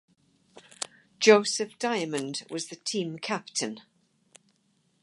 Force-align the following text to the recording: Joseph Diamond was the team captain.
Joseph 1.19 1.77
Diamond 1.77 2.41
was 2.49 2.69
the 2.69 2.75
team 2.75 3.19
captain. 3.19 3.81